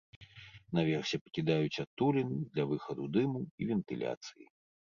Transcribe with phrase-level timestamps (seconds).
[0.77, 4.45] Наверсе пакідаюць адтуліну для выхаду дыму і вентыляцыі.